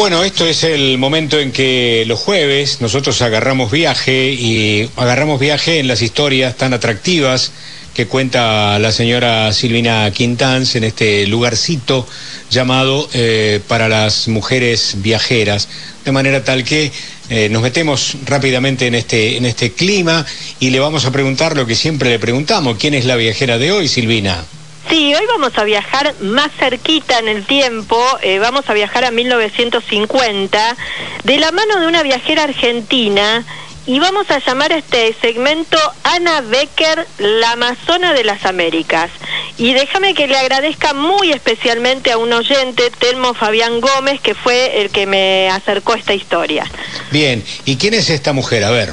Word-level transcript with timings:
Bueno, 0.00 0.24
esto 0.24 0.46
es 0.46 0.64
el 0.64 0.96
momento 0.96 1.38
en 1.38 1.52
que 1.52 2.04
los 2.06 2.18
jueves 2.18 2.80
nosotros 2.80 3.20
agarramos 3.20 3.70
viaje 3.70 4.32
y 4.32 4.88
agarramos 4.96 5.38
viaje 5.38 5.78
en 5.78 5.88
las 5.88 6.00
historias 6.00 6.56
tan 6.56 6.72
atractivas 6.72 7.52
que 7.92 8.06
cuenta 8.06 8.78
la 8.78 8.92
señora 8.92 9.52
Silvina 9.52 10.10
Quintanz 10.10 10.74
en 10.76 10.84
este 10.84 11.26
lugarcito 11.26 12.08
llamado 12.48 13.10
eh, 13.12 13.60
para 13.68 13.90
las 13.90 14.26
mujeres 14.28 14.94
viajeras, 15.02 15.68
de 16.02 16.12
manera 16.12 16.44
tal 16.44 16.64
que 16.64 16.90
eh, 17.28 17.50
nos 17.50 17.60
metemos 17.60 18.16
rápidamente 18.24 18.86
en 18.86 18.94
este, 18.94 19.36
en 19.36 19.44
este 19.44 19.72
clima 19.72 20.24
y 20.60 20.70
le 20.70 20.80
vamos 20.80 21.04
a 21.04 21.12
preguntar 21.12 21.58
lo 21.58 21.66
que 21.66 21.74
siempre 21.74 22.08
le 22.08 22.18
preguntamos, 22.18 22.78
¿quién 22.78 22.94
es 22.94 23.04
la 23.04 23.16
viajera 23.16 23.58
de 23.58 23.70
hoy, 23.70 23.86
Silvina? 23.86 24.46
Sí, 24.90 25.14
hoy 25.14 25.24
vamos 25.28 25.56
a 25.56 25.62
viajar 25.62 26.16
más 26.20 26.50
cerquita 26.58 27.20
en 27.20 27.28
el 27.28 27.46
tiempo, 27.46 27.96
eh, 28.22 28.40
vamos 28.40 28.68
a 28.68 28.74
viajar 28.74 29.04
a 29.04 29.12
1950, 29.12 30.76
de 31.22 31.38
la 31.38 31.52
mano 31.52 31.78
de 31.78 31.86
una 31.86 32.02
viajera 32.02 32.42
argentina, 32.42 33.46
y 33.86 34.00
vamos 34.00 34.28
a 34.32 34.40
llamar 34.40 34.72
a 34.72 34.78
este 34.78 35.14
segmento 35.20 35.78
Ana 36.02 36.40
Becker, 36.40 37.06
la 37.18 37.52
Amazona 37.52 38.12
de 38.14 38.24
las 38.24 38.44
Américas. 38.44 39.12
Y 39.58 39.74
déjame 39.74 40.14
que 40.14 40.26
le 40.26 40.36
agradezca 40.36 40.92
muy 40.92 41.30
especialmente 41.30 42.10
a 42.10 42.18
un 42.18 42.32
oyente, 42.32 42.90
Telmo 42.90 43.34
Fabián 43.34 43.80
Gómez, 43.80 44.20
que 44.20 44.34
fue 44.34 44.80
el 44.80 44.90
que 44.90 45.06
me 45.06 45.48
acercó 45.50 45.94
esta 45.94 46.14
historia. 46.14 46.68
Bien, 47.12 47.44
¿y 47.64 47.76
quién 47.76 47.94
es 47.94 48.10
esta 48.10 48.32
mujer? 48.32 48.64
A 48.64 48.70
ver. 48.70 48.92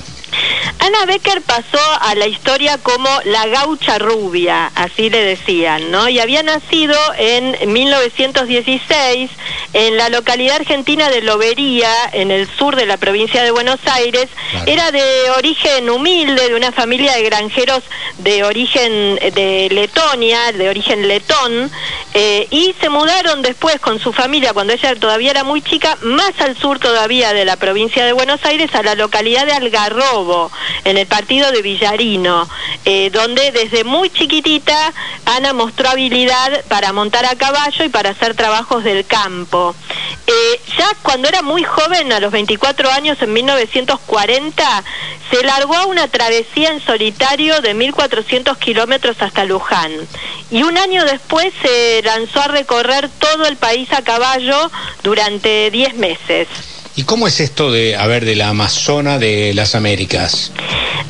Ana 0.80 1.06
Becker 1.06 1.42
pasó 1.42 1.80
a 2.02 2.14
la 2.16 2.28
historia 2.28 2.78
como 2.78 3.10
la 3.26 3.48
gaucha 3.48 3.98
rubia, 3.98 4.72
así 4.76 5.10
le 5.10 5.24
decían, 5.24 5.92
¿no? 5.92 6.08
Y 6.08 6.20
había 6.20 6.44
nacido 6.44 6.96
en 7.18 7.74
1916 7.74 9.32
en 9.74 9.98
la 9.98 10.10
localidad 10.10 10.58
argentina 10.58 11.10
de 11.10 11.22
Lobería, 11.22 11.92
en 12.14 12.32
el 12.32 12.48
sur 12.48 12.76
de 12.76 12.86
la 12.86 12.98
provincia 12.98 13.44
de 13.44 13.52
Buenos 13.52 13.80
Aires. 13.86 14.28
Era 14.66 14.92
de 14.92 15.02
origen 15.38 15.90
humilde, 15.90 16.50
de 16.50 16.56
una 16.56 16.72
familia 16.72 17.14
de 17.14 17.24
granjeros 17.24 17.84
de 18.20 18.44
origen 18.44 19.16
de 19.16 19.70
Letonia, 19.72 20.52
de 20.52 20.70
origen 20.70 21.08
letón, 21.08 21.72
eh, 22.14 22.48
y 22.52 22.76
se 22.80 22.90
mudaron 22.90 23.42
después 23.42 23.80
con 23.80 24.00
su 24.00 24.14
familia, 24.14 24.54
cuando 24.54 24.74
ella 24.74 24.96
todavía 24.96 25.32
era 25.32 25.44
muy 25.44 25.62
chica, 25.62 25.98
más 26.02 26.40
al 26.40 26.56
sur 26.58 26.80
todavía 26.80 27.34
de 27.34 27.46
la 27.46 27.56
provincia 27.58 28.06
de 28.06 28.14
Buenos 28.14 28.44
Aires, 28.46 28.74
a 28.74 28.84
la 28.84 28.96
localidad 28.96 29.46
de 29.46 29.54
Algarrobo 29.54 30.52
en 30.84 30.98
el 30.98 31.08
partido 31.08 31.52
de 31.52 31.62
Villarino, 31.62 32.48
eh, 32.86 33.10
donde 33.12 33.52
desde 33.52 33.84
muy 33.84 34.10
chiquitita 34.10 34.94
Ana 35.26 35.54
mostró 35.54 35.90
habilidad 35.90 36.64
para 36.66 36.94
montar 36.94 37.26
a 37.26 37.36
caballo 37.36 37.86
y 37.86 37.90
para 37.90 38.12
hacer 38.12 38.36
trabajos 38.36 38.84
del 38.84 39.06
campo. 39.06 39.76
Eh, 40.28 40.62
ya 40.78 40.88
cuando 41.04 41.28
era 41.28 41.42
muy 41.42 41.64
joven, 41.64 42.12
a 42.12 42.20
los 42.20 42.32
24 42.32 42.92
años, 42.92 43.18
en 43.22 43.34
1940, 43.34 44.84
se 45.32 45.44
largó 45.44 45.76
a 45.76 45.86
una 45.86 46.08
travesía 46.08 46.70
en 46.70 46.82
solitario 46.82 47.62
de 47.62 47.76
1.400 47.76 48.58
kilómetros 48.58 49.22
hasta 49.22 49.46
Luján. 49.46 49.92
Y 50.52 50.64
un 50.64 50.78
año 50.78 51.06
después 51.06 51.54
se 51.62 52.02
lanzó 52.04 52.42
a 52.42 52.48
recorrer 52.48 53.10
todo 53.20 53.46
el 53.46 53.58
país 53.58 53.92
a 53.94 54.02
caballo 54.02 54.72
durante 55.04 55.72
10 55.72 55.96
meses. 55.96 56.48
¿Y 56.98 57.04
cómo 57.04 57.28
es 57.28 57.40
esto 57.42 57.72
de, 57.72 57.96
a 57.96 58.08
ver, 58.08 58.26
de 58.26 58.36
la 58.36 58.50
Amazona 58.50 59.20
de 59.20 59.54
las 59.54 59.76
Américas? 59.76 60.52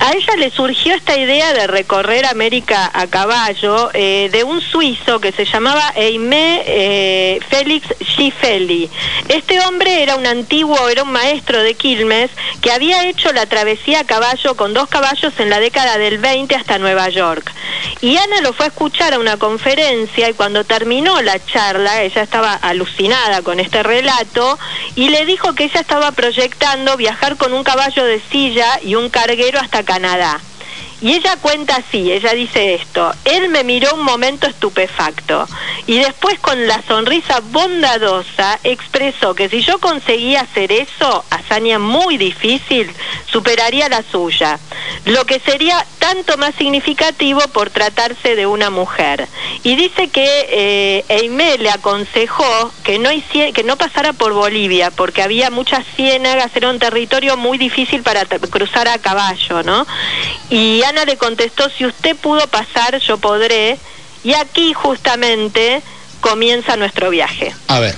A 0.07 0.13
ella 0.13 0.37
le 0.37 0.51
surgió 0.51 0.95
esta 0.95 1.17
idea 1.17 1.51
de 1.51 1.67
recorrer 1.67 2.25
América 2.27 2.89
a 2.93 3.07
caballo 3.07 3.89
eh, 3.93 4.29
de 4.31 4.45
un 4.45 4.61
suizo 4.61 5.19
que 5.19 5.33
se 5.33 5.43
llamaba 5.43 5.85
Aimé 5.97 6.63
eh, 6.65 7.39
Félix 7.49 7.93
Schiffelli. 8.01 8.89
Este 9.27 9.59
hombre 9.59 10.03
era 10.03 10.15
un 10.15 10.25
antiguo, 10.25 10.87
era 10.87 11.03
un 11.03 11.11
maestro 11.11 11.61
de 11.61 11.73
Quilmes 11.73 12.31
que 12.61 12.71
había 12.71 13.05
hecho 13.09 13.33
la 13.33 13.47
travesía 13.47 13.99
a 13.99 14.03
caballo 14.05 14.55
con 14.55 14.73
dos 14.73 14.87
caballos 14.87 15.33
en 15.39 15.49
la 15.49 15.59
década 15.59 15.97
del 15.97 16.19
20 16.19 16.55
hasta 16.55 16.79
Nueva 16.79 17.09
York. 17.09 17.51
Y 17.99 18.15
Ana 18.15 18.39
lo 18.39 18.53
fue 18.53 18.67
a 18.67 18.69
escuchar 18.69 19.13
a 19.13 19.19
una 19.19 19.35
conferencia 19.35 20.29
y 20.29 20.33
cuando 20.33 20.63
terminó 20.63 21.21
la 21.21 21.43
charla, 21.45 22.03
ella 22.03 22.21
estaba 22.21 22.53
alucinada 22.53 23.41
con 23.41 23.59
este 23.59 23.83
relato 23.83 24.57
y 24.95 25.09
le 25.09 25.25
dijo 25.25 25.53
que 25.53 25.65
ella 25.65 25.81
estaba 25.81 26.13
proyectando 26.13 26.95
viajar 26.95 27.35
con 27.35 27.51
un 27.51 27.65
caballo 27.65 28.05
de 28.05 28.21
silla 28.31 28.79
y 28.81 28.95
un 28.95 29.09
carguero 29.09 29.59
hasta 29.59 29.83
Y 30.99 31.13
ella 31.13 31.37
cuenta 31.41 31.75
así, 31.75 32.11
ella 32.11 32.33
dice 32.33 32.73
esto, 32.73 33.13
él 33.23 33.49
me 33.49 33.63
miró 33.63 33.93
un 33.93 34.03
momento 34.03 34.47
estupefacto 34.47 35.47
y 35.85 35.99
después 35.99 36.39
con 36.39 36.65
la 36.65 36.81
sonrisa 36.81 37.39
bondadosa 37.51 38.59
expresó 38.63 39.35
que 39.35 39.47
si 39.47 39.61
yo 39.61 39.77
conseguía 39.79 40.41
hacer 40.41 40.71
eso, 40.71 41.23
hazaña 41.29 41.77
muy 41.77 42.17
difícil, 42.17 42.91
superaría 43.31 43.89
la 43.89 44.01
suya, 44.01 44.59
lo 45.07 45.25
que 45.25 45.39
sería 45.39 45.85
tanto 45.99 46.37
más 46.37 46.53
significativo 46.55 47.39
por 47.53 47.69
tratarse 47.69 48.35
de 48.35 48.45
una 48.45 48.69
mujer. 48.69 49.27
Y 49.63 49.75
dice 49.75 50.09
que 50.09 50.47
eh, 50.49 51.05
Eimé 51.07 51.57
le 51.57 51.69
aconsejó 51.69 52.71
que 52.83 52.99
no, 52.99 53.09
que 53.31 53.63
no 53.63 53.77
pasara 53.77 54.11
por 54.11 54.33
Bolivia 54.33 54.91
porque 54.91 55.21
había 55.21 55.49
muchas 55.49 55.85
ciénagas, 55.95 56.53
era 56.55 56.69
un 56.69 56.79
territorio 56.79 57.37
muy 57.37 57.57
difícil 57.57 58.03
para 58.03 58.25
cruzar 58.25 58.89
a 58.89 58.97
caballo, 58.97 59.63
¿no? 59.63 59.87
Y 60.49 60.83
Ana 60.83 61.05
le 61.05 61.15
contestó, 61.15 61.69
si 61.69 61.85
usted 61.85 62.17
pudo 62.17 62.45
pasar, 62.47 62.99
yo 62.99 63.17
podré. 63.17 63.77
Y 64.25 64.33
aquí 64.33 64.73
justamente 64.73 65.81
comienza 66.19 66.75
nuestro 66.75 67.09
viaje. 67.09 67.55
A 67.69 67.79
ver. 67.79 67.95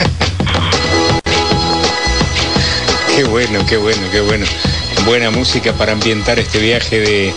qué 3.22 3.28
bueno, 3.28 3.66
qué 3.66 3.76
bueno, 3.76 4.00
qué 4.10 4.20
bueno. 4.22 4.46
Buena 5.04 5.30
música 5.30 5.74
para 5.74 5.92
ambientar 5.92 6.38
este 6.38 6.58
viaje 6.58 7.00
de, 7.00 7.34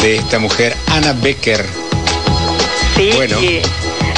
de 0.00 0.16
esta 0.16 0.38
mujer, 0.38 0.74
Ana 0.86 1.12
Becker. 1.12 1.62
Sí, 2.96 3.10
bueno 3.14 3.38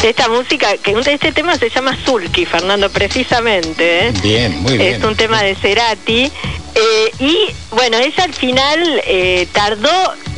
esta 0.05 0.29
música, 0.29 0.77
que 0.77 0.93
este 0.93 1.33
tema 1.33 1.57
se 1.57 1.71
llama 1.71 1.97
Zulki, 2.05 2.45
Fernando, 2.45 2.91
precisamente. 2.91 4.09
¿eh? 4.09 4.13
Bien, 4.23 4.63
muy 4.63 4.77
bien. 4.77 4.97
Es 4.97 5.03
un 5.03 5.17
tema 5.17 5.43
de 5.43 5.55
Cerati. 5.55 6.31
Eh, 6.75 7.11
y 7.19 7.39
bueno, 7.71 7.97
ella 7.99 8.25
al 8.25 8.35
final 8.35 9.03
eh, 9.07 9.49
tardó 9.53 9.91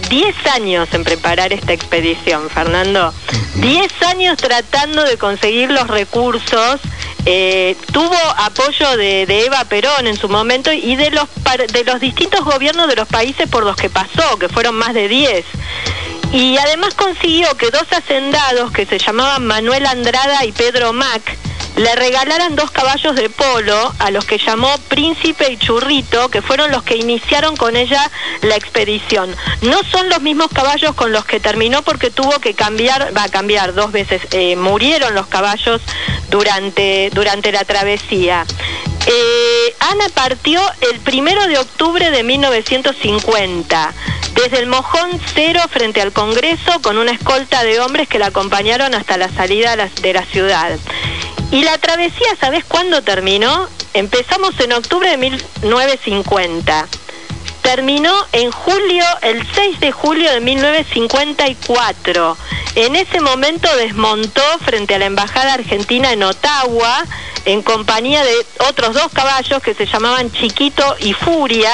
10 0.08 0.34
años 0.54 0.88
en 0.92 1.02
preparar 1.02 1.52
esta 1.52 1.72
expedición, 1.72 2.48
Fernando. 2.48 3.12
10 3.56 4.02
años 4.02 4.36
tratando 4.36 5.02
de 5.02 5.16
conseguir 5.16 5.70
los 5.70 5.88
recursos. 5.88 6.80
Tuvo 7.92 8.16
apoyo 8.38 8.96
de, 8.96 9.22
Eva 9.46 9.64
Perón 9.64 10.06
en 10.06 10.16
su 10.16 10.28
momento 10.28 10.72
y 10.72 10.94
de 10.96 11.10
los, 11.10 11.26
de 11.72 11.84
los 11.84 12.00
distintos 12.00 12.44
gobiernos 12.44 12.88
de 12.88 12.96
los 12.96 13.08
países 13.08 13.48
por 13.48 13.64
los 13.64 13.76
que 13.76 13.90
pasó, 13.90 14.38
que 14.38 14.48
fueron 14.48 14.76
más 14.76 14.94
de 14.94 15.08
10. 15.08 15.44
Y 16.32 16.56
además 16.58 16.94
consiguió 16.94 17.56
que 17.56 17.70
dos 17.70 17.86
hacendados 17.90 18.70
que 18.72 18.86
se 18.86 18.98
llamaban 18.98 19.46
Manuel 19.46 19.86
Andrada 19.86 20.44
y 20.44 20.52
Pedro 20.52 20.92
Mac 20.92 21.36
le 21.76 21.94
regalaran 21.94 22.56
dos 22.56 22.70
caballos 22.70 23.14
de 23.14 23.28
polo 23.28 23.94
a 23.98 24.10
los 24.10 24.24
que 24.24 24.38
llamó 24.38 24.74
Príncipe 24.88 25.52
y 25.52 25.58
Churrito, 25.58 26.30
que 26.30 26.40
fueron 26.40 26.70
los 26.70 26.82
que 26.82 26.96
iniciaron 26.96 27.56
con 27.56 27.76
ella 27.76 28.10
la 28.42 28.56
expedición. 28.56 29.34
No 29.60 29.78
son 29.90 30.08
los 30.08 30.22
mismos 30.22 30.48
caballos 30.52 30.94
con 30.94 31.12
los 31.12 31.26
que 31.26 31.38
terminó 31.38 31.82
porque 31.82 32.10
tuvo 32.10 32.38
que 32.40 32.54
cambiar, 32.54 33.14
va 33.16 33.24
a 33.24 33.28
cambiar 33.28 33.74
dos 33.74 33.92
veces, 33.92 34.22
eh, 34.30 34.56
murieron 34.56 35.14
los 35.14 35.26
caballos 35.26 35.82
durante, 36.30 37.10
durante 37.12 37.52
la 37.52 37.64
travesía. 37.64 38.46
Eh, 39.06 39.74
Ana 39.78 40.06
partió 40.14 40.60
el 40.90 40.98
primero 41.00 41.46
de 41.46 41.58
octubre 41.58 42.10
de 42.10 42.24
1950 42.24 43.94
desde 44.36 44.58
el 44.58 44.66
Mojón 44.66 45.18
Cero 45.34 45.60
frente 45.70 46.00
al 46.02 46.12
Congreso 46.12 46.80
con 46.82 46.98
una 46.98 47.10
escolta 47.10 47.64
de 47.64 47.80
hombres 47.80 48.06
que 48.06 48.18
la 48.18 48.26
acompañaron 48.26 48.94
hasta 48.94 49.16
la 49.16 49.28
salida 49.30 49.74
de 49.76 50.12
la 50.12 50.24
ciudad. 50.26 50.78
Y 51.50 51.64
la 51.64 51.78
travesía, 51.78 52.28
¿sabes 52.38 52.64
cuándo 52.64 53.02
terminó? 53.02 53.68
Empezamos 53.94 54.58
en 54.60 54.74
octubre 54.74 55.08
de 55.10 55.16
1950. 55.16 56.86
Terminó 57.62 58.12
en 58.32 58.50
julio, 58.52 59.04
el 59.22 59.42
6 59.54 59.80
de 59.80 59.90
julio 59.90 60.30
de 60.30 60.40
1954. 60.40 62.36
En 62.76 62.94
ese 62.94 63.20
momento 63.20 63.74
desmontó 63.76 64.42
frente 64.64 64.94
a 64.94 64.98
la 64.98 65.06
Embajada 65.06 65.54
Argentina 65.54 66.12
en 66.12 66.22
Ottawa 66.22 67.04
en 67.46 67.62
compañía 67.62 68.22
de 68.22 68.34
otros 68.68 68.94
dos 68.94 69.08
caballos 69.12 69.62
que 69.62 69.74
se 69.74 69.86
llamaban 69.86 70.30
Chiquito 70.30 70.96
y 71.00 71.14
Furia 71.14 71.72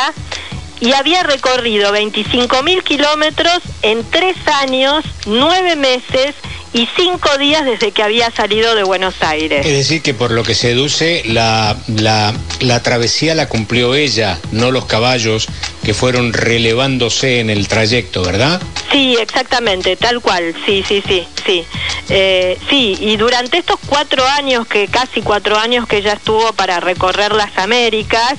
y 0.82 0.93
había 0.94 1.23
recorrido 1.23 1.93
25 1.93 2.64
mil 2.64 2.82
kilómetros 2.82 3.61
en 3.82 4.02
tres 4.11 4.37
años, 4.62 5.05
nueve 5.26 5.76
meses 5.76 6.34
y 6.73 6.88
cinco 6.96 7.38
días 7.38 7.64
desde 7.64 7.93
que 7.93 8.02
había 8.02 8.32
salido 8.32 8.75
de 8.75 8.82
Buenos 8.82 9.14
Aires. 9.20 9.64
Es 9.64 9.73
decir, 9.73 10.02
que 10.02 10.12
por 10.12 10.32
lo 10.32 10.43
que 10.43 10.56
se 10.56 10.69
deduce, 10.69 11.23
la, 11.26 11.76
la, 11.87 12.34
la 12.58 12.82
travesía 12.82 13.37
la 13.37 13.49
cumplió 13.49 13.94
ella, 13.94 14.40
no 14.50 14.73
los 14.73 14.87
caballos 14.87 15.46
que 15.84 15.94
fueron 15.94 16.32
relevándose 16.32 17.38
en 17.38 17.50
el 17.50 17.69
trayecto, 17.69 18.25
¿verdad? 18.25 18.61
Sí, 18.90 19.17
exactamente, 19.20 19.94
tal 19.94 20.20
cual, 20.20 20.52
sí, 20.67 20.85
sí, 20.88 21.00
sí, 21.06 21.28
sí. 21.46 21.64
Eh, 22.08 22.58
sí, 22.69 22.96
y 23.00 23.17
durante 23.19 23.58
estos 23.58 23.78
cuatro 23.87 24.26
años, 24.26 24.67
que 24.67 24.88
casi 24.88 25.23
cuatro 25.23 25.56
años 25.56 25.87
que 25.87 25.99
ella 25.99 26.14
estuvo 26.14 26.52
para 26.55 26.81
recorrer 26.81 27.32
las 27.35 27.56
Américas, 27.56 28.35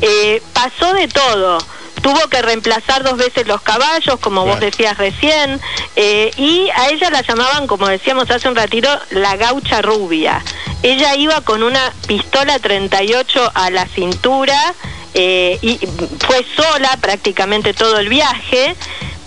eh, 0.00 0.40
pasó 0.52 0.94
de 0.94 1.08
todo 1.08 1.58
tuvo 2.02 2.28
que 2.28 2.42
reemplazar 2.42 3.02
dos 3.02 3.16
veces 3.16 3.46
los 3.46 3.60
caballos, 3.62 4.18
como 4.20 4.44
vos 4.44 4.60
decías 4.60 4.96
recién, 4.98 5.60
eh, 5.96 6.30
y 6.36 6.68
a 6.74 6.88
ella 6.90 7.10
la 7.10 7.22
llamaban, 7.22 7.66
como 7.66 7.88
decíamos 7.88 8.30
hace 8.30 8.48
un 8.48 8.56
ratito, 8.56 8.88
la 9.10 9.36
gaucha 9.36 9.82
rubia. 9.82 10.42
Ella 10.82 11.14
iba 11.16 11.40
con 11.42 11.62
una 11.62 11.92
pistola 12.06 12.58
38 12.58 13.52
a 13.54 13.70
la 13.70 13.86
cintura 13.86 14.74
eh, 15.14 15.58
y 15.62 15.78
fue 16.20 16.44
sola 16.54 16.96
prácticamente 17.00 17.74
todo 17.74 17.98
el 17.98 18.08
viaje 18.08 18.76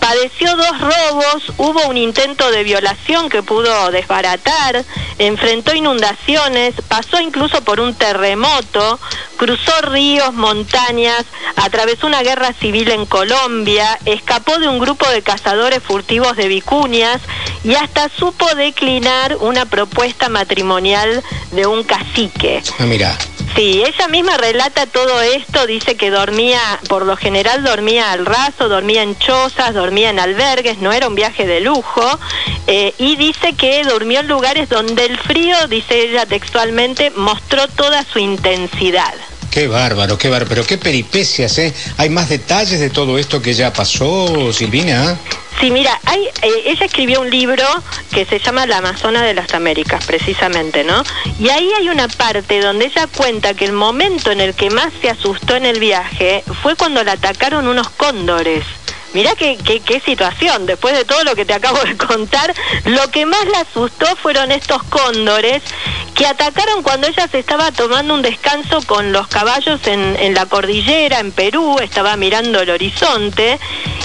padeció 0.01 0.55
dos 0.57 0.81
robos, 0.81 1.53
hubo 1.57 1.87
un 1.87 1.95
intento 1.95 2.49
de 2.49 2.63
violación 2.63 3.29
que 3.29 3.43
pudo 3.43 3.91
desbaratar, 3.91 4.83
enfrentó 5.19 5.75
inundaciones, 5.75 6.73
pasó 6.87 7.21
incluso 7.21 7.61
por 7.63 7.79
un 7.79 7.93
terremoto, 7.93 8.99
cruzó 9.37 9.71
ríos, 9.83 10.33
montañas, 10.33 11.23
atravesó 11.55 12.07
una 12.07 12.23
guerra 12.23 12.51
civil 12.53 12.89
en 12.89 13.05
Colombia, 13.05 13.97
escapó 14.05 14.57
de 14.57 14.67
un 14.67 14.79
grupo 14.79 15.07
de 15.07 15.21
cazadores 15.21 15.83
furtivos 15.83 16.35
de 16.35 16.47
vicuñas 16.47 17.21
y 17.63 17.75
hasta 17.75 18.09
supo 18.09 18.45
declinar 18.55 19.37
una 19.39 19.65
propuesta 19.65 20.29
matrimonial 20.29 21.23
de 21.51 21.67
un 21.67 21.83
cacique. 21.83 22.63
Ah, 22.79 22.85
mira. 22.85 23.15
Sí, 23.55 23.83
ella 23.85 24.07
misma 24.07 24.37
relata 24.37 24.85
todo 24.85 25.21
esto, 25.21 25.67
dice 25.67 25.95
que 25.95 26.09
dormía, 26.09 26.59
por 26.87 27.05
lo 27.05 27.17
general 27.17 27.63
dormía 27.63 28.11
al 28.11 28.25
raso, 28.25 28.69
dormía 28.69 29.03
en 29.03 29.17
chozas, 29.17 29.73
dormía 29.73 30.09
en 30.09 30.19
albergues, 30.19 30.77
no 30.77 30.93
era 30.93 31.07
un 31.07 31.15
viaje 31.15 31.45
de 31.45 31.59
lujo, 31.59 32.19
eh, 32.67 32.93
y 32.97 33.17
dice 33.17 33.53
que 33.53 33.83
durmió 33.83 34.21
en 34.21 34.27
lugares 34.27 34.69
donde 34.69 35.05
el 35.05 35.17
frío, 35.17 35.67
dice 35.67 36.01
ella 36.01 36.25
textualmente, 36.25 37.11
mostró 37.11 37.67
toda 37.67 38.05
su 38.05 38.19
intensidad. 38.19 39.13
Qué 39.51 39.67
bárbaro, 39.67 40.17
qué 40.17 40.29
bárbaro, 40.29 40.47
pero 40.47 40.65
qué 40.65 40.77
peripecias, 40.77 41.57
¿eh? 41.57 41.73
¿Hay 41.97 42.09
más 42.09 42.29
detalles 42.29 42.79
de 42.79 42.89
todo 42.89 43.17
esto 43.17 43.41
que 43.41 43.53
ya 43.53 43.73
pasó, 43.73 44.53
Silvina? 44.53 45.17
Sí, 45.59 45.69
mira, 45.69 45.99
hay, 46.05 46.25
eh, 46.41 46.63
ella 46.65 46.85
escribió 46.85 47.21
un 47.21 47.29
libro 47.29 47.63
que 48.11 48.25
se 48.25 48.39
llama 48.39 48.65
La 48.65 48.77
Amazona 48.77 49.21
de 49.23 49.33
las 49.33 49.53
Américas, 49.53 50.05
precisamente, 50.05 50.83
¿no? 50.83 51.03
Y 51.39 51.49
ahí 51.49 51.71
hay 51.77 51.89
una 51.89 52.07
parte 52.07 52.61
donde 52.61 52.85
ella 52.85 53.07
cuenta 53.07 53.53
que 53.53 53.65
el 53.65 53.73
momento 53.73 54.31
en 54.31 54.41
el 54.41 54.55
que 54.55 54.69
más 54.69 54.91
se 55.01 55.09
asustó 55.09 55.55
en 55.55 55.65
el 55.65 55.79
viaje 55.79 56.43
fue 56.63 56.75
cuando 56.75 57.03
la 57.03 57.13
atacaron 57.13 57.67
unos 57.67 57.89
cóndores. 57.91 58.63
Mirá 59.13 59.35
qué, 59.35 60.01
situación, 60.05 60.65
después 60.65 60.95
de 60.95 61.03
todo 61.03 61.23
lo 61.23 61.35
que 61.35 61.45
te 61.45 61.53
acabo 61.53 61.79
de 61.83 61.97
contar, 61.97 62.53
lo 62.85 63.09
que 63.09 63.25
más 63.25 63.45
la 63.47 63.59
asustó 63.59 64.05
fueron 64.15 64.51
estos 64.51 64.83
cóndores 64.83 65.61
que 66.15 66.25
atacaron 66.25 66.81
cuando 66.81 67.07
ella 67.07 67.27
se 67.27 67.39
estaba 67.39 67.71
tomando 67.71 68.13
un 68.13 68.21
descanso 68.21 68.81
con 68.85 69.11
los 69.11 69.27
caballos 69.27 69.85
en, 69.87 70.15
en 70.17 70.33
la 70.33 70.45
cordillera, 70.45 71.19
en 71.19 71.31
Perú, 71.31 71.77
estaba 71.81 72.15
mirando 72.15 72.61
el 72.61 72.69
horizonte, 72.69 73.59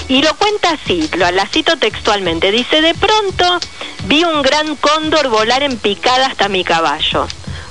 y 0.09 0.21
lo 0.21 0.35
cuenta 0.35 0.71
así, 0.71 1.09
lo, 1.15 1.31
la 1.31 1.47
cito 1.47 1.77
textualmente, 1.77 2.51
dice, 2.51 2.81
de 2.81 2.93
pronto 2.93 3.59
vi 4.05 4.23
un 4.23 4.41
gran 4.41 4.75
cóndor 4.75 5.29
volar 5.29 5.63
en 5.63 5.77
picada 5.77 6.27
hasta 6.27 6.49
mi 6.49 6.63
caballo 6.63 7.27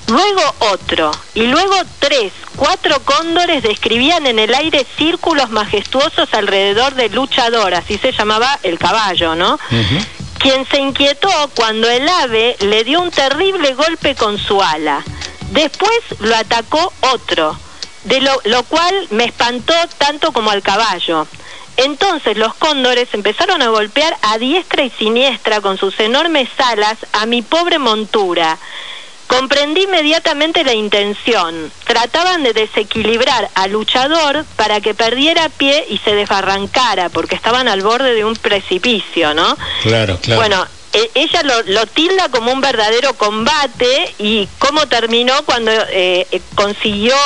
luego 0.08 0.42
otro, 0.72 1.10
y 1.34 1.42
luego 1.42 1.74
tres, 1.98 2.32
cuatro 2.56 3.00
cóndores 3.04 3.62
describían 3.62 4.26
en 4.26 4.38
el 4.38 4.54
aire 4.54 4.86
círculos 4.96 5.50
majestuosos 5.50 6.32
alrededor 6.32 6.94
del 6.94 7.12
luchador, 7.14 7.74
así 7.74 7.98
se 7.98 8.12
llamaba 8.12 8.58
el 8.62 8.78
caballo, 8.78 9.34
¿no? 9.34 9.58
Quien 10.38 10.66
se 10.66 10.78
inquietó 10.78 11.30
cuando 11.56 11.88
el 11.88 12.08
ave 12.08 12.56
le 12.60 12.84
dio 12.84 13.00
un 13.00 13.10
terrible 13.10 13.74
golpe 13.74 14.14
con 14.14 14.38
su 14.38 14.62
ala. 14.62 15.02
Después 15.50 16.00
lo 16.20 16.34
atacó 16.36 16.92
otro, 17.12 17.58
de 18.04 18.20
lo, 18.20 18.40
lo 18.44 18.62
cual 18.64 18.94
me 19.10 19.24
espantó 19.24 19.74
tanto 19.98 20.32
como 20.32 20.50
al 20.50 20.62
caballo. 20.62 21.26
Entonces 21.76 22.38
los 22.38 22.54
cóndores 22.54 23.08
empezaron 23.12 23.60
a 23.60 23.68
golpear 23.68 24.16
a 24.22 24.38
diestra 24.38 24.84
y 24.84 24.90
siniestra 24.90 25.60
con 25.60 25.76
sus 25.78 25.98
enormes 26.00 26.48
alas 26.58 26.96
a 27.12 27.26
mi 27.26 27.42
pobre 27.42 27.78
montura. 27.78 28.58
Comprendí 29.26 29.82
inmediatamente 29.82 30.64
la 30.64 30.74
intención. 30.74 31.72
Trataban 31.84 32.42
de 32.42 32.52
desequilibrar 32.52 33.50
al 33.54 33.72
luchador 33.72 34.44
para 34.56 34.80
que 34.80 34.94
perdiera 34.94 35.48
pie 35.48 35.84
y 35.88 35.98
se 35.98 36.14
desbarrancara, 36.14 37.08
porque 37.08 37.34
estaban 37.34 37.66
al 37.68 37.82
borde 37.82 38.14
de 38.14 38.24
un 38.24 38.34
precipicio, 38.36 39.34
¿no? 39.34 39.56
Claro, 39.82 40.18
claro. 40.22 40.40
Bueno, 40.40 40.66
e, 40.92 41.10
ella 41.14 41.42
lo, 41.66 41.86
tilda 41.86 42.28
como 42.30 42.52
un 42.52 42.60
verdadero 42.60 43.14
combate 43.14 44.14
y 44.18 44.48
cómo 44.58 44.86
terminó 44.86 45.34
cuando 45.44 45.70
eh, 45.70 46.26
eh, 46.30 46.40
consiguió 46.54 47.16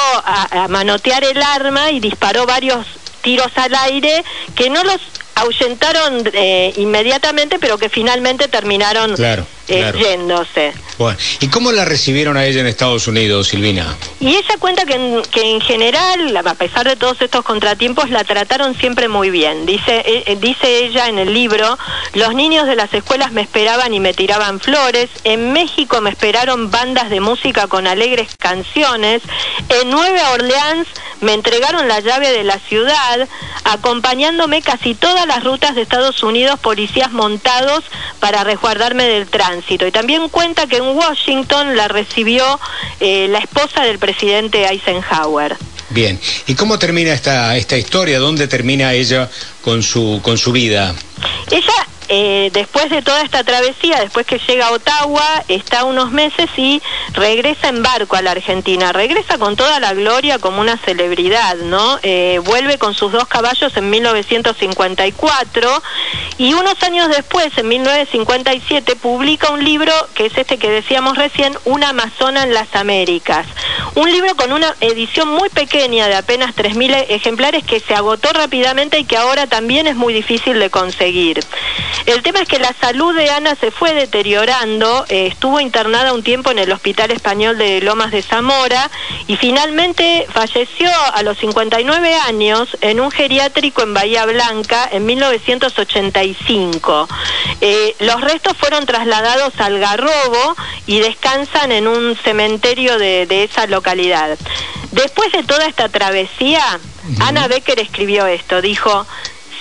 manotear 0.68 1.22
el 1.24 1.40
arma 1.42 1.90
y 1.90 2.00
disparó 2.00 2.46
varios 2.46 2.86
tiros 3.20 3.50
al 3.56 3.74
aire 3.74 4.24
que 4.56 4.70
no 4.70 4.82
los 4.82 5.00
ahuyentaron 5.34 6.28
eh, 6.32 6.72
inmediatamente, 6.76 7.58
pero 7.58 7.78
que 7.78 7.88
finalmente 7.88 8.48
terminaron 8.48 9.14
eh, 9.70 9.92
yéndose. 9.98 10.72
Bueno, 10.98 11.18
¿y 11.40 11.48
cómo 11.48 11.72
la 11.72 11.84
recibieron 11.84 12.36
a 12.36 12.44
ella 12.44 12.60
en 12.60 12.66
Estados 12.66 13.06
Unidos, 13.08 13.48
Silvina? 13.48 13.96
Y 14.20 14.28
ella 14.28 14.56
cuenta 14.58 14.84
que 14.84 14.94
en, 14.94 15.22
que 15.22 15.42
en 15.42 15.60
general, 15.60 16.36
a 16.36 16.54
pesar 16.54 16.86
de 16.86 16.96
todos 16.96 17.22
estos 17.22 17.44
contratiempos, 17.44 18.10
la 18.10 18.24
trataron 18.24 18.74
siempre 18.76 19.08
muy 19.08 19.30
bien. 19.30 19.66
Dice, 19.66 20.02
eh, 20.04 20.36
dice 20.40 20.84
ella 20.84 21.08
en 21.08 21.18
el 21.18 21.32
libro, 21.32 21.78
los 22.14 22.34
niños 22.34 22.66
de 22.66 22.76
las 22.76 22.92
escuelas 22.92 23.32
me 23.32 23.42
esperaban 23.42 23.94
y 23.94 24.00
me 24.00 24.12
tiraban 24.12 24.60
flores, 24.60 25.08
en 25.24 25.52
México 25.52 26.00
me 26.00 26.10
esperaron 26.10 26.70
bandas 26.70 27.10
de 27.10 27.20
música 27.20 27.66
con 27.66 27.86
alegres 27.86 28.28
canciones, 28.38 29.22
en 29.68 29.90
Nueva 29.90 30.32
Orleans 30.32 30.88
me 31.20 31.34
entregaron 31.34 31.88
la 31.88 32.00
llave 32.00 32.30
de 32.32 32.44
la 32.44 32.58
ciudad, 32.58 33.28
acompañándome 33.64 34.62
casi 34.62 34.94
todas 34.94 35.26
las 35.26 35.44
rutas 35.44 35.74
de 35.74 35.82
Estados 35.82 36.22
Unidos 36.22 36.58
policías 36.60 37.12
montados 37.12 37.84
para 38.18 38.44
resguardarme 38.44 39.04
del 39.04 39.28
tránsito. 39.28 39.86
Y 39.86 39.92
también 39.92 40.28
cuenta 40.28 40.66
que 40.66 40.76
en 40.76 40.96
Washington 40.96 41.76
la 41.76 41.88
recibió 41.88 42.58
eh, 43.00 43.28
la 43.28 43.38
esposa 43.38 43.82
del 43.82 43.98
presidente 43.98 44.66
Eisenhower. 44.66 45.56
Bien, 45.90 46.20
¿y 46.46 46.54
cómo 46.54 46.78
termina 46.78 47.12
esta, 47.12 47.56
esta 47.56 47.76
historia? 47.76 48.20
¿Dónde 48.20 48.46
termina 48.46 48.92
ella 48.92 49.28
con 49.62 49.82
su, 49.82 50.20
con 50.22 50.38
su 50.38 50.52
vida? 50.52 50.94
Ella 51.50 51.86
eh, 52.12 52.50
después 52.52 52.90
de 52.90 53.02
toda 53.02 53.22
esta 53.22 53.44
travesía, 53.44 54.00
después 54.00 54.26
que 54.26 54.40
llega 54.40 54.66
a 54.66 54.72
Ottawa, 54.72 55.44
está 55.46 55.84
unos 55.84 56.10
meses 56.10 56.50
y 56.56 56.82
regresa 57.12 57.68
en 57.68 57.84
barco 57.84 58.16
a 58.16 58.22
la 58.22 58.32
Argentina. 58.32 58.92
Regresa 58.92 59.38
con 59.38 59.54
toda 59.54 59.78
la 59.78 59.94
gloria 59.94 60.40
como 60.40 60.60
una 60.60 60.76
celebridad, 60.78 61.54
¿no? 61.56 62.00
Eh, 62.02 62.40
vuelve 62.44 62.78
con 62.78 62.94
sus 62.94 63.12
dos 63.12 63.28
caballos 63.28 63.76
en 63.76 63.90
1954 63.90 65.82
y 66.36 66.54
unos 66.54 66.82
años 66.82 67.08
después, 67.10 67.56
en 67.56 67.68
1957, 67.68 68.96
publica 68.96 69.50
un 69.50 69.62
libro 69.62 69.92
que 70.14 70.26
es 70.26 70.36
este 70.36 70.58
que 70.58 70.68
decíamos 70.68 71.16
recién, 71.16 71.56
Una 71.64 71.90
Amazona 71.90 72.42
en 72.42 72.52
las 72.52 72.74
Américas. 72.74 73.46
Un 73.94 74.10
libro 74.10 74.34
con 74.34 74.50
una 74.50 74.74
edición 74.80 75.28
muy 75.28 75.48
pequeña 75.48 76.08
de 76.08 76.16
apenas 76.16 76.56
3.000 76.56 77.06
ejemplares 77.08 77.62
que 77.62 77.78
se 77.78 77.94
agotó 77.94 78.32
rápidamente 78.32 78.98
y 78.98 79.04
que 79.04 79.16
ahora 79.16 79.46
también 79.46 79.86
es 79.86 79.94
muy 79.94 80.12
difícil 80.12 80.58
de 80.58 80.70
conseguir. 80.70 81.40
El 82.06 82.22
tema 82.22 82.40
es 82.40 82.48
que 82.48 82.58
la 82.58 82.74
salud 82.80 83.14
de 83.14 83.30
Ana 83.30 83.54
se 83.54 83.70
fue 83.70 83.92
deteriorando, 83.92 85.04
eh, 85.08 85.26
estuvo 85.26 85.60
internada 85.60 86.12
un 86.12 86.22
tiempo 86.22 86.50
en 86.50 86.58
el 86.58 86.72
Hospital 86.72 87.10
Español 87.10 87.58
de 87.58 87.80
Lomas 87.82 88.10
de 88.10 88.22
Zamora 88.22 88.90
y 89.26 89.36
finalmente 89.36 90.26
falleció 90.32 90.90
a 91.14 91.22
los 91.22 91.38
59 91.38 92.14
años 92.26 92.76
en 92.80 93.00
un 93.00 93.10
geriátrico 93.10 93.82
en 93.82 93.94
Bahía 93.94 94.24
Blanca 94.26 94.88
en 94.90 95.06
1985. 95.06 97.08
Eh, 97.60 97.94
los 98.00 98.20
restos 98.20 98.56
fueron 98.56 98.86
trasladados 98.86 99.52
al 99.58 99.78
Garrobo 99.78 100.56
y 100.86 101.00
descansan 101.00 101.72
en 101.72 101.86
un 101.86 102.16
cementerio 102.16 102.98
de, 102.98 103.26
de 103.26 103.44
esa 103.44 103.66
localidad. 103.66 104.38
Después 104.92 105.30
de 105.32 105.42
toda 105.42 105.66
esta 105.66 105.88
travesía, 105.88 106.62
Ana 107.20 107.46
Becker 107.46 107.78
escribió 107.78 108.26
esto, 108.26 108.60
dijo, 108.60 109.06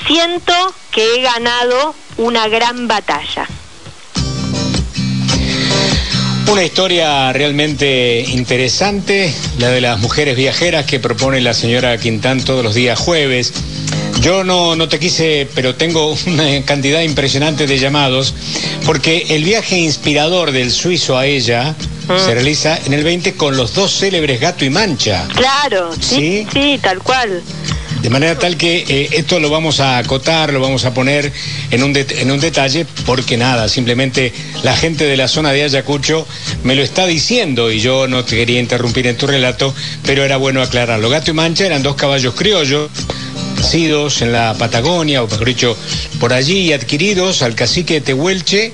siento 0.08 0.54
que 0.92 1.16
he 1.16 1.22
ganado 1.22 1.96
una 2.18 2.48
gran 2.48 2.88
batalla. 2.88 3.48
Una 6.52 6.64
historia 6.64 7.32
realmente 7.32 8.22
interesante, 8.22 9.34
la 9.60 9.70
de 9.70 9.82
las 9.82 10.00
mujeres 10.00 10.36
viajeras 10.36 10.86
que 10.86 11.00
propone 11.00 11.42
la 11.42 11.54
señora 11.54 11.96
Quintán 12.00 12.44
todos 12.44 12.64
los 12.64 12.74
días 12.74 12.98
jueves. 12.98 13.54
Yo 14.22 14.44
no, 14.44 14.76
no 14.76 14.90
te 14.90 15.00
quise, 15.00 15.48
pero 15.54 15.76
tengo 15.76 16.18
una 16.26 16.66
cantidad 16.66 17.02
impresionante 17.02 17.68
de 17.68 17.78
llamados, 17.78 18.34
porque 18.86 19.28
el 19.30 19.44
viaje 19.44 19.78
inspirador 19.78 20.52
del 20.52 20.72
suizo 20.72 21.18
a 21.18 21.28
ella 21.28 21.76
mm. 22.08 22.26
se 22.26 22.34
realiza 22.34 22.80
en 22.84 22.94
el 22.94 23.04
20 23.04 23.36
con 23.36 23.56
los 23.56 23.76
dos 23.76 23.98
célebres 23.98 24.42
Gato 24.42 24.66
y 24.66 24.72
Mancha. 24.72 25.28
Claro, 25.36 25.92
sí, 26.00 26.48
sí, 26.52 26.80
tal 26.82 27.00
cual. 27.04 27.44
De 28.02 28.10
manera 28.10 28.38
tal 28.40 28.56
que 28.56 28.86
eh, 28.88 29.10
esto 29.12 29.40
lo 29.40 29.50
vamos 29.50 29.80
a 29.80 29.98
acotar, 29.98 30.54
lo 30.54 30.62
vamos 30.62 30.86
a 30.86 30.94
poner 30.94 31.32
en 31.70 31.84
un, 31.84 31.96
en 31.96 32.32
un 32.32 32.40
detalle, 32.40 32.86
porque 33.06 33.36
nada, 33.36 33.68
simplemente 33.68 34.32
la 34.64 34.76
gente 34.76 35.06
de 35.06 35.18
la 35.18 35.28
zona 35.28 35.52
de 35.52 35.64
Ayacucho 35.64 36.26
me 36.64 36.76
lo 36.76 36.82
está 36.82 37.06
diciendo 37.06 37.72
y 37.72 37.80
yo 37.80 38.08
no 38.08 38.24
te 38.24 38.38
quería 38.38 38.60
interrumpir 38.60 39.08
en 39.08 39.18
tu 39.18 39.28
relato, 39.28 39.74
pero 40.06 40.24
era 40.24 40.38
bueno 40.38 40.62
aclararlo. 40.62 41.10
Gato 41.10 41.32
y 41.32 41.34
Mancha 41.34 41.66
eran 41.66 41.84
dos 41.84 41.96
caballos 41.96 42.34
criollos 42.36 42.90
nacidos 43.58 44.22
en 44.22 44.32
la 44.32 44.56
Patagonia, 44.58 45.22
o 45.22 45.28
mejor 45.28 45.46
dicho, 45.46 45.78
por 46.20 46.34
allí 46.34 46.72
adquiridos 46.72 47.42
al 47.42 47.56
cacique 47.56 47.96
de 47.96 48.02
Tehuelche 48.02 48.72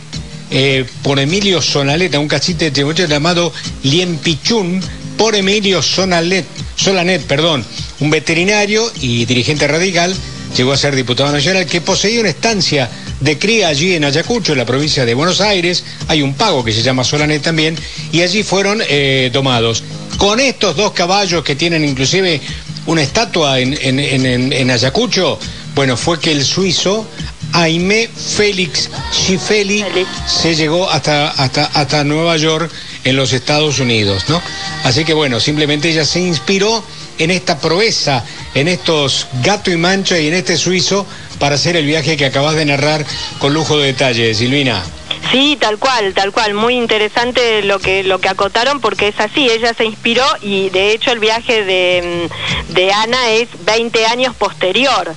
eh, 0.51 0.86
por 1.01 1.20
Emilio 1.20 1.62
Sonaleta, 1.62 2.20
un 2.20 2.27
cacique 2.27 2.65
de 2.65 2.72
Tehuelche 2.72 3.08
llamado 3.08 3.51
Liempichún, 3.84 4.82
por 5.17 5.36
Emilio 5.36 5.82
Sonalet, 5.82 6.46
Solanet, 6.75 7.24
perdón, 7.24 7.65
un 7.99 8.09
veterinario 8.09 8.91
y 9.01 9.25
dirigente 9.25 9.67
radical, 9.67 10.15
llegó 10.55 10.73
a 10.73 10.77
ser 10.77 10.95
diputado 10.95 11.31
nacional, 11.31 11.65
que 11.65 11.81
poseía 11.81 12.19
una 12.19 12.29
estancia 12.29 12.89
de 13.19 13.37
cría 13.37 13.69
allí 13.69 13.93
en 13.93 14.05
Ayacucho, 14.05 14.53
en 14.53 14.57
la 14.57 14.65
provincia 14.65 15.05
de 15.05 15.13
Buenos 15.13 15.41
Aires. 15.41 15.83
Hay 16.07 16.21
un 16.21 16.33
pago 16.33 16.63
que 16.63 16.71
se 16.71 16.81
llama 16.81 17.03
Solanet 17.03 17.41
también, 17.41 17.77
y 18.11 18.21
allí 18.21 18.43
fueron 18.43 18.81
eh, 18.87 19.29
tomados. 19.33 19.83
Con 20.17 20.39
estos 20.39 20.75
dos 20.75 20.91
caballos 20.91 21.43
que 21.43 21.55
tienen 21.55 21.83
inclusive 21.83 22.41
una 22.85 23.01
estatua 23.01 23.59
en, 23.59 23.77
en, 23.99 24.71
Ayacucho, 24.71 25.39
bueno, 25.73 25.97
fue 25.97 26.19
que 26.19 26.31
el 26.31 26.45
suizo 26.45 27.05
Aimé 27.51 28.07
Félix 28.07 28.89
Schifeli 29.11 29.83
se 30.27 30.55
llegó 30.55 30.89
hasta, 30.89 31.29
hasta, 31.31 31.65
hasta 31.65 32.03
Nueva 32.03 32.37
York 32.37 32.71
en 33.03 33.15
los 33.15 33.33
Estados 33.33 33.79
Unidos, 33.79 34.25
¿no? 34.29 34.41
Así 34.83 35.03
que 35.03 35.13
bueno, 35.13 35.39
simplemente 35.39 35.89
ella 35.89 36.05
se 36.05 36.19
inspiró 36.19 36.83
en 37.19 37.31
esta 37.31 37.60
proeza, 37.60 38.24
en 38.53 38.67
estos 38.67 39.27
gato 39.43 39.72
y 39.72 39.77
mancha 39.77 40.19
y 40.19 40.27
en 40.27 40.34
este 40.34 40.57
suizo 40.57 41.05
para 41.39 41.55
hacer 41.55 41.75
el 41.75 41.86
viaje 41.86 42.17
que 42.17 42.25
acabas 42.25 42.55
de 42.55 42.65
narrar 42.65 43.05
con 43.39 43.53
lujo 43.53 43.77
de 43.77 43.88
detalle, 43.88 44.34
Silvina. 44.34 44.84
Sí, 45.32 45.58
tal 45.60 45.77
cual, 45.77 46.13
tal 46.13 46.32
cual. 46.32 46.53
Muy 46.53 46.75
interesante 46.75 47.62
lo 47.63 47.79
que 47.79 48.03
lo 48.03 48.20
que 48.20 48.29
acotaron 48.29 48.79
porque 48.79 49.08
es 49.08 49.20
así. 49.20 49.50
Ella 49.50 49.74
se 49.74 49.86
inspiró 49.86 50.25
y 50.41 50.70
de 50.70 50.91
hecho 50.91 51.12
el 51.12 51.20
viaje 51.20 51.63
de, 51.63 52.29
de 52.70 52.91
Ana 52.91 53.29
es 53.32 53.48
20 53.65 54.05
años 54.05 54.36
posterior. 54.36 55.13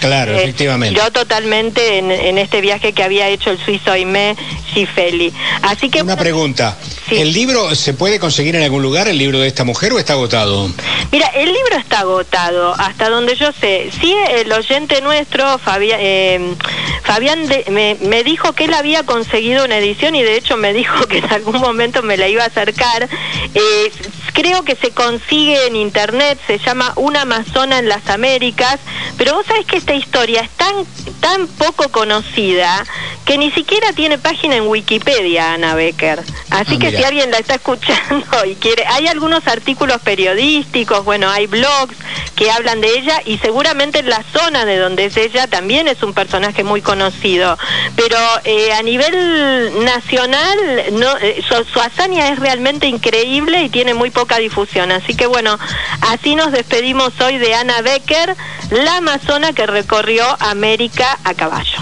claro, 0.00 0.34
efectivamente. 0.34 0.98
Yo 0.98 1.10
totalmente 1.10 1.98
en, 1.98 2.38
este 2.38 2.60
viaje 2.60 2.92
que 2.92 3.02
había 3.02 3.28
hecho 3.28 3.50
el 3.50 3.58
suizo 3.58 3.92
Aimé 3.92 4.36
Schifeli. 4.70 5.32
Así 5.62 5.90
que 5.90 6.02
una 6.02 6.16
pregunta. 6.16 6.76
¿El 7.10 7.32
libro 7.32 7.74
se 7.74 7.92
puede 7.92 8.20
conseguir 8.20 8.54
en 8.54 8.62
algún 8.62 8.82
lugar, 8.82 9.08
el 9.08 9.18
libro 9.18 9.40
de 9.40 9.48
esta 9.48 9.64
mujer, 9.64 9.92
o 9.92 9.98
está 9.98 10.12
agotado? 10.12 10.70
Mira, 11.10 11.26
el 11.34 11.52
libro 11.52 11.76
está 11.76 12.00
agotado, 12.00 12.72
hasta 12.78 13.08
donde 13.08 13.34
yo 13.34 13.50
sé. 13.60 13.90
Sí, 14.00 14.14
el 14.30 14.52
oyente 14.52 15.00
nuestro, 15.00 15.58
Fabián, 15.58 15.98
eh, 16.00 16.54
Fabián 17.02 17.48
me, 17.70 17.96
me, 18.00 18.22
dijo 18.22 18.52
que 18.52 18.64
él 18.64 18.74
había 18.74 19.02
conseguido 19.02 19.49
una 19.58 19.78
edición 19.78 20.14
y 20.14 20.22
de 20.22 20.36
hecho 20.36 20.56
me 20.56 20.72
dijo 20.72 21.06
que 21.08 21.18
en 21.18 21.32
algún 21.32 21.60
momento 21.60 22.02
me 22.02 22.16
la 22.16 22.28
iba 22.28 22.44
a 22.44 22.46
acercar. 22.46 23.08
Eh, 23.54 23.92
creo 24.32 24.64
que 24.64 24.76
se 24.76 24.90
consigue 24.90 25.66
en 25.66 25.76
internet, 25.76 26.38
se 26.46 26.58
llama 26.58 26.92
Una 26.96 27.22
Amazona 27.22 27.78
en 27.78 27.88
las 27.88 28.08
Américas, 28.08 28.78
pero 29.16 29.34
vos 29.34 29.46
sabés 29.46 29.66
que 29.66 29.76
esta 29.76 29.94
historia 29.94 30.40
es 30.40 30.50
tan, 30.50 30.74
tan 31.20 31.46
poco 31.46 31.88
conocida 31.90 32.84
que 33.24 33.38
ni 33.38 33.50
siquiera 33.52 33.92
tiene 33.92 34.18
página 34.18 34.56
en 34.56 34.66
Wikipedia, 34.66 35.54
Ana 35.54 35.74
Becker. 35.74 36.20
Así 36.50 36.74
ah, 36.74 36.78
que 36.80 36.90
si 36.90 37.04
alguien 37.04 37.30
la 37.30 37.38
está 37.38 37.54
escuchando 37.54 38.44
y 38.44 38.54
quiere, 38.56 38.84
hay 38.86 39.06
algunos 39.06 39.46
artículos 39.46 40.00
periodísticos, 40.02 41.04
bueno, 41.04 41.30
hay 41.30 41.46
blogs 41.46 41.96
que 42.34 42.50
hablan 42.50 42.80
de 42.80 42.88
ella 42.88 43.20
y 43.26 43.38
seguramente 43.38 43.98
en 43.98 44.08
la 44.08 44.24
zona 44.32 44.64
de 44.64 44.78
donde 44.78 45.04
es 45.04 45.16
ella 45.16 45.46
también 45.46 45.88
es 45.88 46.02
un 46.02 46.14
personaje 46.14 46.64
muy 46.64 46.80
conocido. 46.80 47.58
Pero 47.96 48.16
eh, 48.44 48.72
a 48.72 48.82
nivel 48.82 49.84
nacional, 49.84 50.58
no, 50.92 51.18
eh, 51.18 51.42
su, 51.46 51.80
hazaña 51.80 52.28
es 52.32 52.38
realmente 52.38 52.86
increíble 52.86 53.62
y 53.62 53.68
tiene 53.68 53.94
muy 53.94 54.10
poca 54.20 54.38
difusión. 54.38 54.92
Así 54.92 55.14
que 55.14 55.24
bueno, 55.24 55.58
así 56.02 56.34
nos 56.34 56.52
despedimos 56.52 57.18
hoy 57.22 57.38
de 57.38 57.54
Ana 57.54 57.80
Becker, 57.80 58.36
la 58.70 58.98
amazona 58.98 59.54
que 59.54 59.66
recorrió 59.66 60.24
América 60.40 61.18
a 61.24 61.32
caballo. 61.32 61.78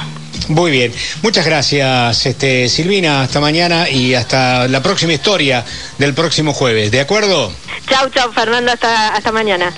Muy 0.46 0.70
bien, 0.70 0.94
muchas 1.22 1.44
gracias 1.44 2.24
este, 2.24 2.68
Silvina, 2.68 3.22
hasta 3.22 3.40
mañana 3.40 3.90
y 3.90 4.14
hasta 4.14 4.68
la 4.68 4.80
próxima 4.80 5.12
historia 5.12 5.64
del 5.98 6.14
próximo 6.14 6.54
jueves, 6.54 6.92
¿de 6.92 7.00
acuerdo? 7.00 7.52
Chau, 7.88 8.08
chau 8.10 8.32
Fernando, 8.32 8.70
hasta, 8.70 9.08
hasta 9.08 9.32
mañana. 9.32 9.72